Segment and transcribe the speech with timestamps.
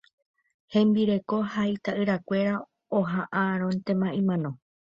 [0.75, 2.55] Hembireko ha itaʼyrakuéra
[3.01, 4.57] ohaʼãróntema imano.